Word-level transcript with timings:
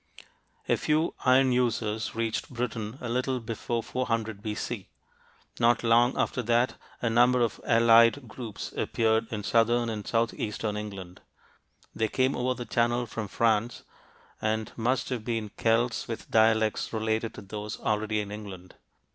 A 0.67 0.77
few 0.77 1.13
iron 1.25 1.51
users 1.51 2.15
reached 2.15 2.49
Britain 2.49 2.97
a 3.01 3.07
little 3.07 3.39
before 3.39 3.83
400 3.83 4.41
B.C. 4.41 4.89
Not 5.59 5.83
long 5.83 6.17
after 6.17 6.41
that, 6.41 6.73
a 7.03 7.09
number 7.11 7.39
of 7.39 7.61
allied 7.67 8.27
groups 8.27 8.73
appeared 8.75 9.27
in 9.31 9.43
southern 9.43 9.89
and 9.89 10.07
southeastern 10.07 10.75
England. 10.75 11.21
They 11.93 12.07
came 12.07 12.35
over 12.35 12.55
the 12.55 12.65
Channel 12.65 13.05
from 13.05 13.27
France 13.27 13.83
and 14.41 14.71
must 14.75 15.09
have 15.09 15.23
been 15.23 15.49
Celts 15.49 16.07
with 16.07 16.31
dialects 16.31 16.91
related 16.91 17.35
to 17.35 17.43
those 17.43 17.79
already 17.79 18.21
in 18.21 18.31
England. 18.31 18.73